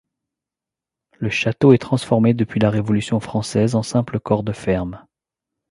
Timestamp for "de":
4.41-4.51